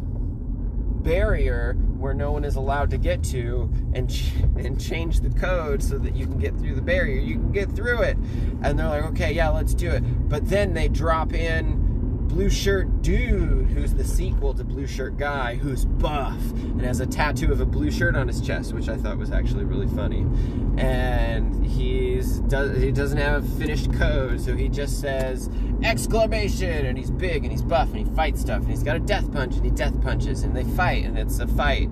barrier 1.03 1.75
where 1.99 2.15
no 2.15 2.33
one 2.33 2.45
is 2.45 2.57
allowed 2.57 2.91
to 2.91 2.99
get 2.99 3.23
to 3.23 3.71
and 3.95 4.11
ch- 4.11 4.33
and 4.57 4.81
change 4.81 5.21
the 5.21 5.31
code 5.31 5.83
so 5.83 5.99
that 5.99 6.17
you 6.17 6.27
can 6.27 6.39
get 6.39 6.57
through 6.59 6.75
the 6.75 6.83
barrier. 6.83 7.21
You 7.21 7.35
can 7.35 7.53
get 7.53 7.71
through 7.71 8.03
it. 8.03 8.17
And 8.63 8.79
they're 8.79 8.89
like, 8.89 9.05
"Okay, 9.05 9.33
yeah, 9.33 9.49
let's 9.49 9.75
do 9.75 9.91
it." 9.91 10.03
But 10.29 10.49
then 10.49 10.75
they 10.75 10.89
drop 10.89 11.33
in 11.33 11.82
Blue 12.33 12.49
Shirt 12.49 13.03
Dude, 13.03 13.69
who's 13.69 13.93
the 13.93 14.05
sequel 14.05 14.55
to 14.55 14.65
Blue 14.65 14.87
Shirt 14.87 15.19
Guy, 15.19 15.57
who's 15.57 15.85
buff 15.85 16.41
and 16.53 16.81
has 16.81 17.01
a 17.01 17.07
tattoo 17.07 17.53
of 17.53 17.61
a 17.61 17.67
blue 17.67 17.91
shirt 17.91 18.17
on 18.17 18.27
his 18.27 18.41
chest, 18.41 18.73
which 18.73 18.89
I 18.89 18.97
thought 18.97 19.19
was 19.19 19.31
actually 19.31 19.65
really 19.65 19.87
funny. 19.89 20.27
And 20.79 21.65
he's 21.67 22.39
does 22.41 22.81
he 22.81 22.91
doesn't 22.91 23.19
have 23.19 23.47
finished 23.59 23.93
code, 23.93 24.41
so 24.41 24.57
he 24.57 24.71
just 24.71 24.99
says 24.99 25.51
exclamation, 25.85 26.87
and 26.87 26.97
he's 26.97 27.11
big 27.11 27.45
and 27.45 27.53
he's 27.53 27.61
buff 27.61 27.89
and 27.93 28.09
he 28.09 28.15
fights 28.15 28.41
stuff, 28.41 28.63
and 28.63 28.71
he's 28.71 28.83
got 28.83 28.97
a 28.97 29.01
death 29.01 29.31
punch 29.31 29.57
and 29.57 29.67
he 29.67 29.71
death 29.71 30.01
punches, 30.01 30.43
and 30.43 30.57
they 30.57 30.65
fight, 30.65 31.05
and 31.05 31.19
it's 31.19 31.39
a 31.39 31.47
fight, 31.47 31.91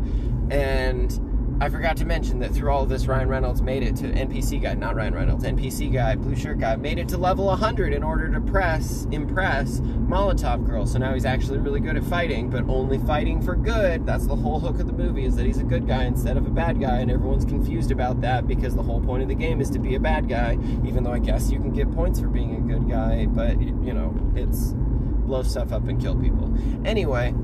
and 0.50 1.20
I 1.62 1.69
forgot 1.69 1.99
to 1.99 2.07
mention 2.07 2.38
that 2.38 2.55
through 2.55 2.71
all 2.71 2.87
this, 2.87 3.07
Ryan 3.07 3.29
Reynolds 3.29 3.61
made 3.61 3.83
it 3.83 3.95
to 3.97 4.05
NPC 4.05 4.62
guy, 4.62 4.73
not 4.73 4.97
Ryan 4.97 5.14
Reynolds, 5.14 5.45
NPC 5.45 5.93
guy, 5.93 6.17
blue 6.17 6.35
shirt 6.35 6.59
guy, 6.59 6.75
made 6.76 6.99
it 6.99 7.07
to 7.09 7.19
level 7.19 7.45
100 7.47 7.93
in 7.93 8.02
order 8.02 8.31
to 8.33 8.40
press, 8.40 9.07
impress 9.11 9.81
Molotov 9.81 10.64
Girl. 10.64 10.87
So 10.87 10.99
now 10.99 11.12
he's 11.12 11.26
actually 11.26 11.59
really 11.59 11.81
good 11.81 11.99
at 11.99 12.05
fighting, 12.05 12.49
but 12.49 12.67
only 12.67 12.97
fighting 12.97 13.43
for 13.43 13.55
good. 13.55 14.07
That's 14.07 14.26
the 14.26 14.37
whole 14.37 14.59
hook 14.59 14.81
of 14.81 14.87
the 14.87 14.95
movie 14.95 15.26
is 15.26 15.37
that 15.37 15.45
he's 15.45 15.59
a 15.59 15.62
good 15.62 15.87
guy 15.87 16.05
instead 16.05 16.38
of 16.38 16.47
a 16.47 16.50
bad 16.50 16.81
guy, 16.81 17.00
and 17.00 17.11
everyone's 17.11 17.45
confused 17.45 17.90
about 17.90 18.23
that 18.23 18.49
because 18.49 18.75
the 18.75 18.83
whole 18.83 19.02
point 19.02 19.23
of 19.23 19.29
the 19.29 19.35
game 19.35 19.61
is 19.61 19.69
to 19.69 19.79
be 19.79 19.97
a 19.97 20.00
bad 20.00 20.31
guy. 20.31 20.57
Even 20.87 21.05
though 21.05 21.12
I 21.12 21.19
guess 21.19 21.50
you 21.50 21.59
can 21.59 21.75
get 21.75 21.93
points 21.93 22.21
for 22.21 22.29
being 22.29 22.57
a 22.57 22.61
good 22.61 22.88
guy, 22.88 23.26
but 23.26 23.61
you 23.61 23.93
know 23.93 24.19
it's 24.35 24.73
blow 24.73 25.43
stuff 25.43 25.73
up 25.73 25.87
and 25.88 26.00
kill 26.00 26.17
people. 26.17 26.55
Anyway. 26.87 27.35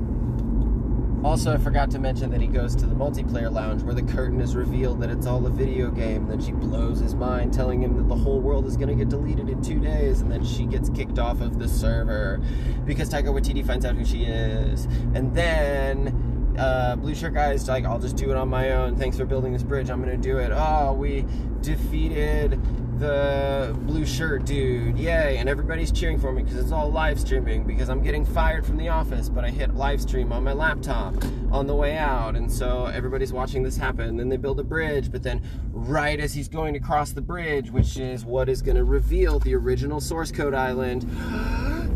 Also, 1.23 1.53
I 1.53 1.57
forgot 1.57 1.89
to 1.91 1.99
mention 1.99 2.29
that 2.31 2.41
he 2.41 2.47
goes 2.47 2.75
to 2.75 2.85
the 2.85 2.95
multiplayer 2.95 3.51
lounge 3.51 3.81
where 3.81 3.95
the 3.95 4.03
curtain 4.03 4.39
is 4.39 4.55
revealed 4.55 5.01
that 5.01 5.09
it's 5.09 5.25
all 5.25 5.45
a 5.45 5.49
video 5.49 5.89
game. 5.89 6.27
Then 6.27 6.39
she 6.39 6.51
blows 6.51 6.99
his 6.99 7.15
mind, 7.15 7.53
telling 7.53 7.81
him 7.81 7.97
that 7.97 8.07
the 8.07 8.15
whole 8.15 8.39
world 8.39 8.65
is 8.65 8.77
going 8.77 8.89
to 8.89 8.95
get 8.95 9.09
deleted 9.09 9.49
in 9.49 9.61
two 9.61 9.79
days. 9.79 10.21
And 10.21 10.31
then 10.31 10.45
she 10.45 10.65
gets 10.65 10.89
kicked 10.89 11.19
off 11.19 11.41
of 11.41 11.59
the 11.59 11.67
server 11.67 12.39
because 12.85 13.09
Taika 13.09 13.25
Waititi 13.25 13.65
finds 13.65 13.83
out 13.83 13.95
who 13.95 14.05
she 14.05 14.23
is. 14.23 14.85
And 15.15 15.35
then 15.35 16.55
uh, 16.57 16.95
Blue 16.95 17.15
Shirt 17.15 17.33
Guy 17.33 17.53
is 17.53 17.67
like, 17.67 17.83
I'll 17.85 17.99
just 17.99 18.15
do 18.15 18.29
it 18.29 18.37
on 18.37 18.47
my 18.47 18.71
own. 18.71 18.95
Thanks 18.95 19.17
for 19.17 19.25
building 19.25 19.53
this 19.53 19.63
bridge. 19.63 19.89
I'm 19.89 20.01
going 20.01 20.15
to 20.15 20.21
do 20.21 20.37
it. 20.37 20.51
Oh, 20.53 20.93
we 20.93 21.25
defeated 21.61 22.59
the 22.99 23.75
blue 23.81 24.05
shirt 24.05 24.45
dude, 24.45 24.97
yay! 24.97 25.37
And 25.37 25.47
everybody's 25.47 25.91
cheering 25.91 26.19
for 26.19 26.31
me 26.31 26.43
because 26.43 26.57
it's 26.57 26.71
all 26.71 26.91
live 26.91 27.19
streaming 27.19 27.63
because 27.63 27.89
I'm 27.89 28.01
getting 28.01 28.25
fired 28.25 28.65
from 28.65 28.77
the 28.77 28.89
office, 28.89 29.29
but 29.29 29.45
I 29.45 29.49
hit 29.49 29.75
live 29.75 30.01
stream 30.01 30.31
on 30.31 30.43
my 30.43 30.53
laptop 30.53 31.15
on 31.51 31.67
the 31.67 31.75
way 31.75 31.97
out, 31.97 32.35
and 32.35 32.51
so 32.51 32.85
everybody's 32.85 33.31
watching 33.31 33.63
this 33.63 33.77
happen. 33.77 34.09
And 34.09 34.19
then 34.19 34.29
they 34.29 34.37
build 34.37 34.59
a 34.59 34.63
bridge, 34.63 35.11
but 35.11 35.23
then 35.23 35.41
right 35.71 36.19
as 36.19 36.33
he's 36.33 36.47
going 36.47 36.73
to 36.73 36.79
cross 36.79 37.11
the 37.11 37.21
bridge, 37.21 37.71
which 37.71 37.97
is 37.97 38.25
what 38.25 38.49
is 38.49 38.61
going 38.61 38.77
to 38.77 38.83
reveal 38.83 39.39
the 39.39 39.55
original 39.55 39.99
source 39.99 40.31
code 40.31 40.53
island. 40.53 41.03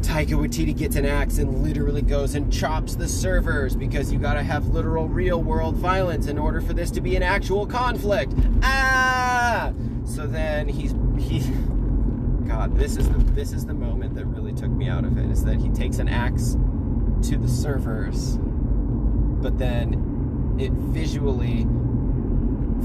Taika 0.01 0.31
Waititi 0.31 0.75
gets 0.75 0.95
an 0.95 1.05
axe 1.05 1.37
and 1.37 1.63
literally 1.63 2.01
goes 2.01 2.33
and 2.33 2.51
chops 2.51 2.95
the 2.95 3.07
servers 3.07 3.75
because 3.75 4.11
you 4.11 4.17
gotta 4.17 4.41
have 4.41 4.67
literal 4.69 5.07
real 5.07 5.43
world 5.43 5.75
violence 5.75 6.25
in 6.25 6.39
order 6.39 6.59
for 6.59 6.73
this 6.73 6.89
to 6.91 7.01
be 7.01 7.15
an 7.15 7.21
actual 7.21 7.67
conflict. 7.67 8.33
Ah! 8.63 9.71
So 10.13 10.27
then 10.27 10.67
he's 10.67 10.93
he 11.17 11.39
God, 12.45 12.75
this 12.75 12.97
is 12.97 13.07
the 13.07 13.17
this 13.31 13.53
is 13.53 13.65
the 13.65 13.73
moment 13.73 14.13
that 14.15 14.25
really 14.25 14.51
took 14.51 14.69
me 14.69 14.89
out 14.89 15.05
of 15.05 15.17
it 15.17 15.31
is 15.31 15.45
that 15.45 15.55
he 15.61 15.69
takes 15.69 15.99
an 15.99 16.09
axe 16.09 16.57
to 17.29 17.37
the 17.37 17.47
servers, 17.47 18.37
but 18.41 19.57
then 19.57 20.57
it 20.59 20.73
visually 20.73 21.65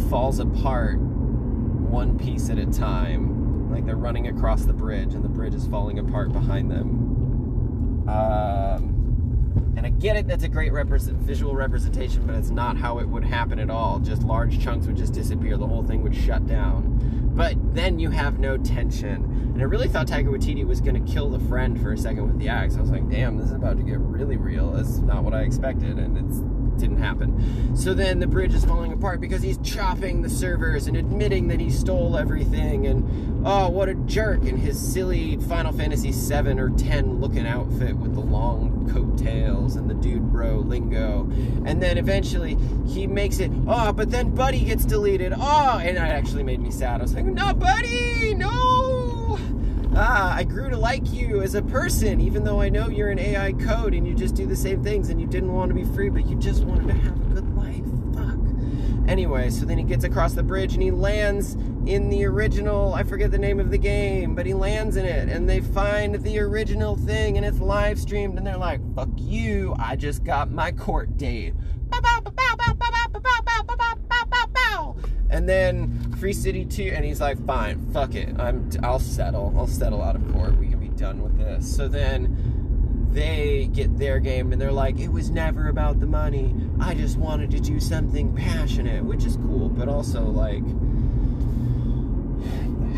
falls 0.08 0.38
apart 0.38 0.98
one 1.00 2.16
piece 2.16 2.48
at 2.48 2.58
a 2.58 2.66
time. 2.66 3.72
Like 3.72 3.84
they're 3.84 3.96
running 3.96 4.28
across 4.28 4.64
the 4.64 4.72
bridge 4.72 5.14
and 5.14 5.24
the 5.24 5.28
bridge 5.28 5.54
is 5.54 5.66
falling 5.66 5.98
apart 5.98 6.32
behind 6.32 6.70
them. 6.70 8.06
Um, 8.08 9.74
and 9.76 9.84
I 9.84 9.90
get 9.90 10.16
it, 10.16 10.28
that's 10.28 10.44
a 10.44 10.48
great 10.48 10.72
represent, 10.72 11.18
visual 11.18 11.54
representation, 11.54 12.24
but 12.24 12.36
it's 12.36 12.50
not 12.50 12.76
how 12.76 12.98
it 12.98 13.08
would 13.08 13.24
happen 13.24 13.58
at 13.58 13.68
all. 13.68 13.98
Just 13.98 14.22
large 14.22 14.62
chunks 14.62 14.86
would 14.86 14.96
just 14.96 15.12
disappear, 15.12 15.56
the 15.56 15.66
whole 15.66 15.82
thing 15.82 16.02
would 16.02 16.14
shut 16.14 16.46
down. 16.46 17.15
But 17.36 17.74
then 17.74 17.98
you 17.98 18.10
have 18.10 18.38
no 18.38 18.56
tension. 18.56 19.52
And 19.52 19.60
I 19.60 19.64
really 19.64 19.88
thought 19.88 20.06
Taika 20.06 20.26
Waititi 20.26 20.66
was 20.66 20.80
going 20.80 21.04
to 21.04 21.12
kill 21.12 21.28
the 21.28 21.38
friend 21.40 21.78
for 21.80 21.92
a 21.92 21.98
second 21.98 22.26
with 22.26 22.38
the 22.38 22.48
axe. 22.48 22.76
I 22.76 22.80
was 22.80 22.90
like, 22.90 23.08
damn, 23.10 23.36
this 23.36 23.46
is 23.46 23.52
about 23.52 23.76
to 23.76 23.82
get 23.82 23.98
really 24.00 24.38
real. 24.38 24.72
That's 24.72 24.98
not 24.98 25.22
what 25.22 25.34
I 25.34 25.42
expected, 25.42 25.98
and 25.98 26.16
it's 26.16 26.40
didn't 26.78 26.98
happen. 26.98 27.76
So 27.76 27.94
then 27.94 28.18
the 28.18 28.26
bridge 28.26 28.54
is 28.54 28.64
falling 28.64 28.92
apart 28.92 29.20
because 29.20 29.42
he's 29.42 29.58
chopping 29.58 30.22
the 30.22 30.30
servers 30.30 30.86
and 30.86 30.96
admitting 30.96 31.48
that 31.48 31.60
he 31.60 31.70
stole 31.70 32.16
everything 32.16 32.86
and 32.86 33.46
oh 33.46 33.68
what 33.68 33.88
a 33.88 33.94
jerk 33.94 34.44
in 34.44 34.56
his 34.56 34.78
silly 34.80 35.36
Final 35.36 35.72
Fantasy 35.72 36.12
7 36.12 36.58
or 36.58 36.70
10 36.70 37.20
looking 37.20 37.46
outfit 37.46 37.96
with 37.96 38.14
the 38.14 38.20
long 38.20 38.90
coattails 38.92 39.76
and 39.76 39.88
the 39.88 39.94
dude 39.94 40.30
bro 40.30 40.58
lingo. 40.58 41.22
And 41.64 41.82
then 41.82 41.98
eventually 41.98 42.56
he 42.86 43.06
makes 43.06 43.38
it 43.38 43.50
oh 43.66 43.92
but 43.92 44.10
then 44.10 44.34
Buddy 44.34 44.64
gets 44.64 44.84
deleted. 44.84 45.32
Oh 45.36 45.78
and 45.82 45.96
that 45.96 46.10
actually 46.10 46.42
made 46.42 46.60
me 46.60 46.70
sad. 46.70 47.00
I 47.00 47.02
was 47.02 47.14
like, 47.14 47.24
no 47.24 47.52
Buddy, 47.54 48.34
no 48.34 49.05
ah, 49.96 50.34
I 50.34 50.44
grew 50.44 50.68
to 50.68 50.76
like 50.76 51.12
you 51.12 51.42
as 51.42 51.54
a 51.54 51.62
person, 51.62 52.20
even 52.20 52.44
though 52.44 52.60
I 52.60 52.68
know 52.68 52.88
you're 52.88 53.10
an 53.10 53.18
AI 53.18 53.52
code 53.52 53.94
and 53.94 54.06
you 54.06 54.14
just 54.14 54.34
do 54.34 54.46
the 54.46 54.56
same 54.56 54.82
things 54.82 55.08
and 55.08 55.20
you 55.20 55.26
didn't 55.26 55.52
want 55.52 55.70
to 55.70 55.74
be 55.74 55.84
free, 55.84 56.10
but 56.10 56.26
you 56.26 56.36
just 56.36 56.64
wanted 56.64 56.88
to 56.88 56.94
have 56.94 57.16
a 57.16 57.34
good 57.34 57.56
life. 57.56 57.82
Fuck. 58.14 59.08
Anyway, 59.08 59.50
so 59.50 59.64
then 59.64 59.78
he 59.78 59.84
gets 59.84 60.04
across 60.04 60.34
the 60.34 60.42
bridge 60.42 60.74
and 60.74 60.82
he 60.82 60.90
lands 60.90 61.54
in 61.86 62.08
the 62.10 62.24
original, 62.26 62.92
I 62.92 63.04
forget 63.04 63.30
the 63.30 63.38
name 63.38 63.58
of 63.58 63.70
the 63.70 63.78
game, 63.78 64.34
but 64.34 64.44
he 64.44 64.52
lands 64.52 64.96
in 64.96 65.06
it 65.06 65.28
and 65.28 65.48
they 65.48 65.60
find 65.60 66.16
the 66.16 66.38
original 66.40 66.96
thing 66.96 67.36
and 67.36 67.46
it's 67.46 67.60
live 67.60 67.98
streamed 67.98 68.36
and 68.36 68.46
they're 68.46 68.56
like, 68.56 68.80
fuck 68.94 69.08
you, 69.16 69.74
I 69.78 69.96
just 69.96 70.24
got 70.24 70.50
my 70.50 70.72
court 70.72 71.16
date. 71.16 71.54
And 75.36 75.46
then 75.46 76.16
Free 76.18 76.32
City 76.32 76.64
2, 76.64 76.92
and 76.94 77.04
he's 77.04 77.20
like, 77.20 77.44
fine, 77.46 77.92
fuck 77.92 78.14
it. 78.14 78.34
I'm, 78.40 78.70
I'll 78.82 78.98
settle. 78.98 79.52
I'll 79.54 79.66
settle 79.66 80.02
out 80.02 80.16
of 80.16 80.32
court. 80.32 80.56
We 80.56 80.66
can 80.66 80.80
be 80.80 80.88
done 80.88 81.20
with 81.20 81.36
this. 81.36 81.76
So 81.76 81.88
then 81.88 83.10
they 83.12 83.68
get 83.70 83.98
their 83.98 84.18
game 84.18 84.50
and 84.50 84.58
they're 84.58 84.72
like, 84.72 84.98
it 84.98 85.08
was 85.08 85.28
never 85.28 85.68
about 85.68 86.00
the 86.00 86.06
money. 86.06 86.54
I 86.80 86.94
just 86.94 87.18
wanted 87.18 87.50
to 87.50 87.60
do 87.60 87.78
something 87.80 88.34
passionate, 88.34 89.04
which 89.04 89.26
is 89.26 89.36
cool, 89.36 89.68
but 89.68 89.88
also 89.88 90.22
like, 90.22 90.64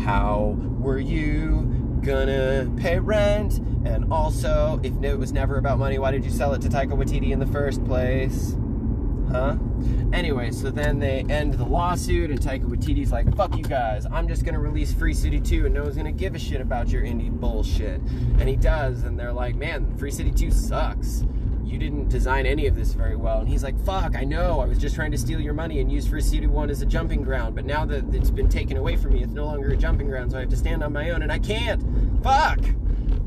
how 0.05 0.55
were 0.79 0.97
you 0.97 1.99
gonna 2.05 2.71
pay 2.77 2.99
rent? 2.99 3.57
And 3.83 4.13
also, 4.13 4.79
if 4.81 4.93
it 5.03 5.19
was 5.19 5.33
never 5.33 5.57
about 5.57 5.77
money, 5.77 5.99
why 5.99 6.11
did 6.11 6.23
you 6.23 6.31
sell 6.31 6.53
it 6.53 6.61
to 6.61 6.69
Taika 6.69 6.91
Waititi 6.91 7.31
in 7.31 7.39
the 7.39 7.47
first 7.47 7.83
place? 7.83 8.55
Huh? 9.31 9.57
Anyway, 10.11 10.49
so 10.51 10.71
then 10.71 10.97
they 10.97 11.23
end 11.29 11.53
the 11.53 11.63
lawsuit, 11.63 12.31
and 12.31 12.39
Taika 12.39 12.63
Waititi's 12.63 13.11
like, 13.11 13.35
fuck 13.35 13.55
you 13.55 13.63
guys, 13.63 14.07
I'm 14.11 14.27
just 14.27 14.43
gonna 14.43 14.59
release 14.59 14.91
Free 14.91 15.13
City 15.13 15.39
2, 15.39 15.65
and 15.65 15.75
no 15.75 15.83
one's 15.83 15.95
gonna 15.95 16.11
give 16.11 16.33
a 16.33 16.39
shit 16.39 16.61
about 16.61 16.89
your 16.89 17.03
indie 17.03 17.29
bullshit. 17.29 18.01
And 18.39 18.49
he 18.49 18.55
does, 18.55 19.03
and 19.03 19.19
they're 19.19 19.33
like, 19.33 19.55
man, 19.55 19.95
Free 19.97 20.09
City 20.09 20.31
2 20.31 20.49
sucks. 20.49 21.25
You 21.63 21.77
didn't 21.77 22.09
design 22.09 22.47
any 22.47 22.65
of 22.65 22.75
this 22.75 22.93
very 22.93 23.15
well. 23.15 23.39
And 23.41 23.47
he's 23.47 23.63
like, 23.63 23.79
fuck, 23.85 24.15
I 24.15 24.23
know, 24.23 24.59
I 24.59 24.65
was 24.65 24.79
just 24.79 24.95
trying 24.95 25.11
to 25.11 25.17
steal 25.19 25.39
your 25.39 25.53
money 25.53 25.79
and 25.79 25.91
use 25.91 26.07
Free 26.07 26.21
City 26.21 26.47
1 26.47 26.71
as 26.71 26.81
a 26.81 26.85
jumping 26.87 27.21
ground, 27.21 27.53
but 27.53 27.65
now 27.65 27.85
that 27.85 28.11
it's 28.13 28.31
been 28.31 28.49
taken 28.49 28.77
away 28.77 28.95
from 28.95 29.13
me, 29.13 29.21
it's 29.21 29.33
no 29.33 29.45
longer 29.45 29.69
a 29.69 29.77
jumping 29.77 30.07
ground, 30.07 30.31
so 30.31 30.37
I 30.37 30.41
have 30.41 30.49
to 30.49 30.57
stand 30.57 30.83
on 30.83 30.91
my 30.91 31.11
own, 31.11 31.21
and 31.21 31.31
I 31.31 31.37
can't. 31.37 31.83
Fuck! 32.23 32.59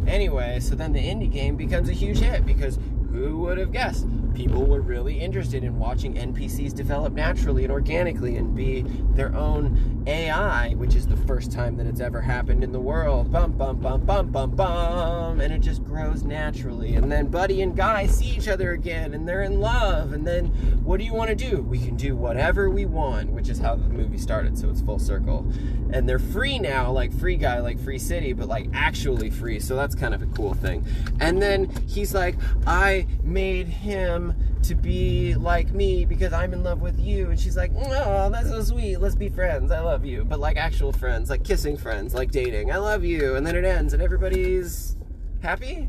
Anyway, 0.08 0.58
so 0.58 0.74
then 0.74 0.92
the 0.92 0.98
indie 0.98 1.30
game 1.30 1.54
becomes 1.54 1.88
a 1.88 1.92
huge 1.92 2.18
hit 2.18 2.44
because 2.44 2.80
who 3.12 3.38
would 3.38 3.58
have 3.58 3.70
guessed? 3.70 4.08
People 4.34 4.64
were 4.64 4.80
really 4.80 5.20
interested 5.20 5.62
in 5.62 5.78
watching 5.78 6.14
NPCs 6.14 6.74
develop 6.74 7.12
naturally 7.12 7.64
and 7.64 7.72
organically 7.72 8.36
and 8.36 8.54
be 8.54 8.82
their 9.14 9.34
own 9.34 10.02
AI, 10.06 10.70
which 10.74 10.94
is 10.94 11.06
the 11.06 11.16
first 11.16 11.52
time 11.52 11.76
that 11.76 11.86
it's 11.86 12.00
ever 12.00 12.20
happened 12.20 12.64
in 12.64 12.72
the 12.72 12.80
world. 12.80 13.30
Bum, 13.30 13.52
bum, 13.52 13.76
bum, 13.78 14.04
bum, 14.04 14.30
bum, 14.30 14.50
bum. 14.50 15.40
And 15.40 15.52
it 15.52 15.60
just 15.60 15.84
grows 15.84 16.22
naturally. 16.24 16.94
And 16.94 17.12
then 17.12 17.26
Buddy 17.26 17.62
and 17.62 17.76
Guy 17.76 18.06
see 18.06 18.36
each 18.36 18.48
other 18.48 18.72
again 18.72 19.14
and 19.14 19.28
they're 19.28 19.42
in 19.42 19.60
love. 19.60 20.12
And 20.12 20.26
then 20.26 20.46
what 20.82 20.98
do 20.98 21.04
you 21.04 21.12
want 21.14 21.28
to 21.28 21.36
do? 21.36 21.62
We 21.62 21.78
can 21.78 21.96
do 21.96 22.16
whatever 22.16 22.70
we 22.70 22.86
want, 22.86 23.30
which 23.30 23.48
is 23.48 23.58
how 23.58 23.76
the 23.76 23.88
movie 23.88 24.18
started, 24.18 24.58
so 24.58 24.70
it's 24.70 24.80
full 24.80 24.98
circle. 24.98 25.46
And 25.92 26.08
they're 26.08 26.18
free 26.18 26.58
now, 26.58 26.90
like 26.90 27.12
Free 27.12 27.36
Guy, 27.36 27.60
like 27.60 27.78
Free 27.78 27.98
City, 27.98 28.32
but 28.32 28.48
like 28.48 28.68
actually 28.72 29.30
free. 29.30 29.60
So 29.60 29.76
that's 29.76 29.94
kind 29.94 30.14
of 30.14 30.22
a 30.22 30.26
cool 30.26 30.54
thing. 30.54 30.84
And 31.20 31.40
then 31.40 31.70
he's 31.86 32.14
like, 32.14 32.36
I 32.66 33.06
made 33.22 33.68
him 33.68 34.21
to 34.62 34.74
be 34.74 35.34
like 35.34 35.72
me 35.72 36.04
because 36.04 36.32
I'm 36.32 36.52
in 36.52 36.62
love 36.62 36.80
with 36.80 36.98
you. 36.98 37.30
And 37.30 37.38
she's 37.38 37.56
like, 37.56 37.72
oh, 37.76 38.30
that's 38.30 38.48
so 38.48 38.62
sweet. 38.62 38.98
Let's 38.98 39.14
be 39.14 39.28
friends. 39.28 39.70
I 39.70 39.80
love 39.80 40.04
you. 40.04 40.24
But 40.24 40.40
like 40.40 40.56
actual 40.56 40.92
friends, 40.92 41.30
like 41.30 41.44
kissing 41.44 41.76
friends, 41.76 42.14
like 42.14 42.30
dating. 42.30 42.70
I 42.72 42.76
love 42.76 43.04
you. 43.04 43.36
And 43.36 43.46
then 43.46 43.56
it 43.56 43.64
ends 43.64 43.92
and 43.92 44.02
everybody's 44.02 44.96
happy. 45.42 45.88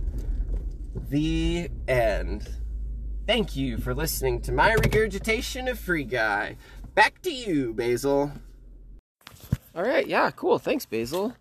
The 1.09 1.69
end. 1.87 2.49
Thank 3.25 3.55
you 3.55 3.77
for 3.77 3.93
listening 3.93 4.41
to 4.41 4.51
my 4.51 4.73
regurgitation 4.73 5.67
of 5.67 5.79
Free 5.79 6.03
Guy. 6.03 6.57
Back 6.93 7.21
to 7.21 7.31
you, 7.31 7.73
Basil. 7.73 8.31
All 9.75 9.83
right, 9.83 10.05
yeah, 10.05 10.29
cool. 10.31 10.59
Thanks, 10.59 10.85
Basil. 10.85 11.35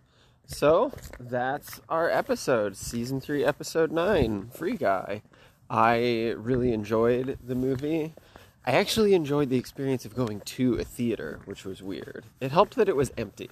So 0.45 0.91
that's 1.19 1.81
our 1.89 2.09
episode, 2.09 2.75
season 2.75 3.19
three, 3.21 3.43
episode 3.43 3.91
nine, 3.91 4.49
Free 4.53 4.75
Guy. 4.75 5.21
I 5.73 6.35
really 6.37 6.71
enjoyed 6.71 7.39
the 7.43 7.55
movie. 7.55 8.13
I 8.63 8.73
actually 8.73 9.15
enjoyed 9.15 9.49
the 9.49 9.57
experience 9.57 10.05
of 10.05 10.15
going 10.15 10.41
to 10.41 10.75
a 10.75 10.83
theater, 10.83 11.39
which 11.45 11.65
was 11.65 11.81
weird. 11.81 12.25
It 12.39 12.51
helped 12.51 12.75
that 12.75 12.87
it 12.87 12.95
was 12.95 13.11
empty 13.17 13.49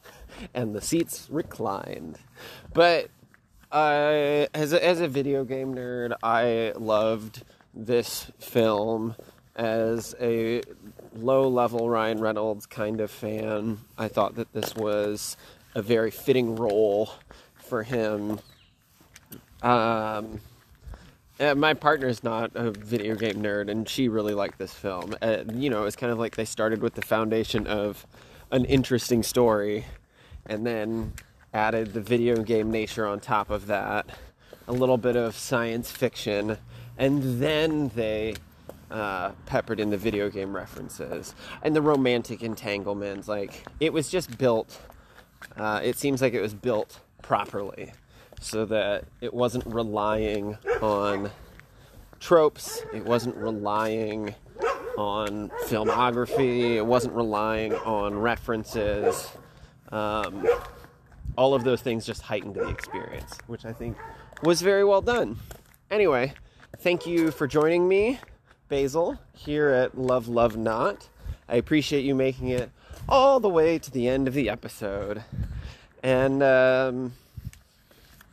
and 0.54 0.74
the 0.74 0.80
seats 0.80 1.28
reclined. 1.30 2.18
But 2.72 3.10
uh, 3.70 4.46
as, 4.54 4.72
a, 4.72 4.82
as 4.82 5.02
a 5.02 5.08
video 5.08 5.44
game 5.44 5.74
nerd, 5.74 6.16
I 6.22 6.72
loved 6.74 7.44
this 7.74 8.32
film 8.38 9.14
as 9.54 10.14
a 10.18 10.62
low 11.14 11.48
level 11.48 11.90
Ryan 11.90 12.18
Reynolds 12.18 12.64
kind 12.64 13.02
of 13.02 13.10
fan. 13.10 13.80
I 13.98 14.08
thought 14.08 14.36
that 14.36 14.54
this 14.54 14.74
was 14.74 15.36
a 15.74 15.82
very 15.82 16.10
fitting 16.10 16.56
role 16.56 17.10
for 17.56 17.82
him. 17.82 18.40
Um, 19.62 20.40
my 21.40 21.74
partner's 21.74 22.24
not 22.24 22.50
a 22.54 22.70
video 22.70 23.14
game 23.14 23.42
nerd, 23.42 23.70
and 23.70 23.88
she 23.88 24.08
really 24.08 24.34
liked 24.34 24.58
this 24.58 24.72
film. 24.72 25.14
Uh, 25.22 25.44
you 25.52 25.70
know, 25.70 25.84
it's 25.84 25.96
kind 25.96 26.12
of 26.12 26.18
like 26.18 26.36
they 26.36 26.44
started 26.44 26.82
with 26.82 26.94
the 26.94 27.02
foundation 27.02 27.66
of 27.66 28.06
an 28.50 28.64
interesting 28.64 29.22
story, 29.22 29.84
and 30.46 30.66
then 30.66 31.12
added 31.52 31.92
the 31.92 32.00
video 32.00 32.42
game 32.42 32.70
nature 32.70 33.06
on 33.06 33.20
top 33.20 33.50
of 33.50 33.66
that, 33.66 34.06
a 34.66 34.72
little 34.72 34.98
bit 34.98 35.16
of 35.16 35.34
science 35.34 35.90
fiction, 35.90 36.58
and 36.96 37.40
then 37.40 37.90
they 37.94 38.34
uh, 38.90 39.32
peppered 39.46 39.80
in 39.80 39.90
the 39.90 39.96
video 39.96 40.30
game 40.30 40.54
references 40.54 41.34
and 41.62 41.76
the 41.76 41.82
romantic 41.82 42.42
entanglements. 42.42 43.28
Like 43.28 43.64
it 43.80 43.92
was 43.92 44.08
just 44.08 44.38
built. 44.38 44.80
Uh, 45.56 45.80
it 45.82 45.96
seems 45.96 46.20
like 46.20 46.34
it 46.34 46.40
was 46.40 46.54
built 46.54 47.00
properly, 47.22 47.92
so 48.40 48.64
that 48.66 49.04
it 49.20 49.32
wasn't 49.32 49.66
relying 49.66 50.56
on 50.80 51.30
tropes. 52.20 52.82
It 52.92 53.04
wasn't 53.04 53.36
relying 53.36 54.34
on 54.96 55.50
filmography. 55.64 56.76
It 56.76 56.86
wasn't 56.86 57.14
relying 57.14 57.74
on 57.74 58.18
references. 58.18 59.28
Um, 59.90 60.46
all 61.36 61.54
of 61.54 61.64
those 61.64 61.80
things 61.80 62.04
just 62.04 62.22
heightened 62.22 62.54
the 62.54 62.68
experience, 62.68 63.38
which 63.46 63.64
I 63.64 63.72
think 63.72 63.96
was 64.42 64.60
very 64.60 64.84
well 64.84 65.00
done. 65.00 65.38
Anyway, 65.90 66.34
thank 66.78 67.06
you 67.06 67.30
for 67.30 67.46
joining 67.46 67.88
me 67.88 68.18
Basil 68.68 69.18
here 69.32 69.70
at 69.70 69.96
Love 69.96 70.28
Love 70.28 70.56
Not. 70.56 71.08
I 71.48 71.56
appreciate 71.56 72.04
you 72.04 72.14
making 72.14 72.48
it 72.48 72.70
all 73.08 73.40
the 73.40 73.48
way 73.48 73.78
to 73.78 73.90
the 73.90 74.08
end 74.08 74.28
of 74.28 74.34
the 74.34 74.50
episode. 74.50 75.22
And 76.02 76.42
um, 76.42 77.12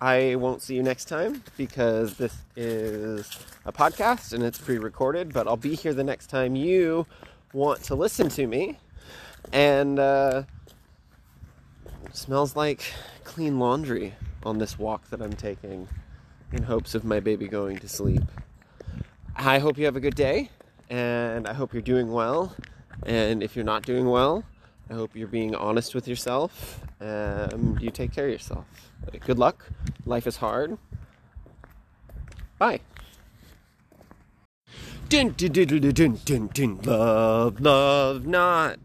I 0.01 0.35
won't 0.35 0.61
see 0.61 0.75
you 0.75 0.83
next 0.83 1.05
time 1.05 1.41
because 1.57 2.17
this 2.17 2.35
is 2.55 3.29
a 3.65 3.71
podcast 3.71 4.33
and 4.33 4.43
it's 4.43 4.57
pre 4.57 4.77
recorded, 4.77 5.33
but 5.33 5.47
I'll 5.47 5.57
be 5.57 5.75
here 5.75 5.93
the 5.93 6.03
next 6.03 6.27
time 6.27 6.55
you 6.55 7.07
want 7.53 7.83
to 7.83 7.95
listen 7.95 8.29
to 8.29 8.45
me. 8.45 8.77
And 9.53 9.99
uh, 9.99 10.43
smells 12.11 12.55
like 12.55 12.83
clean 13.23 13.59
laundry 13.59 14.13
on 14.43 14.57
this 14.57 14.77
walk 14.77 15.09
that 15.09 15.21
I'm 15.21 15.33
taking 15.33 15.87
in 16.51 16.63
hopes 16.63 16.95
of 16.95 17.05
my 17.05 17.19
baby 17.19 17.47
going 17.47 17.79
to 17.79 17.87
sleep. 17.87 18.23
I 19.35 19.59
hope 19.59 19.77
you 19.77 19.85
have 19.85 19.95
a 19.95 19.99
good 19.99 20.15
day, 20.15 20.49
and 20.89 21.47
I 21.47 21.53
hope 21.53 21.73
you're 21.73 21.81
doing 21.81 22.11
well. 22.11 22.55
And 23.03 23.43
if 23.43 23.55
you're 23.55 23.65
not 23.65 23.83
doing 23.83 24.09
well, 24.09 24.43
I 24.89 24.93
hope 24.93 25.15
you're 25.15 25.27
being 25.27 25.55
honest 25.55 25.95
with 25.95 26.07
yourself. 26.07 26.79
Um, 27.01 27.77
you 27.81 27.89
take 27.89 28.13
care 28.13 28.25
of 28.25 28.31
yourself. 28.31 28.65
Good 29.25 29.39
luck. 29.39 29.69
Life 30.05 30.27
is 30.27 30.37
hard. 30.37 30.77
Bye. 32.57 32.79
Dun, 35.09 35.33
dun, 35.37 35.51
dun, 35.51 35.67
dun, 35.67 35.91
dun, 35.93 36.19
dun, 36.25 36.47
dun. 36.53 36.79
Love, 36.83 37.59
love, 37.61 38.25
not. 38.25 38.79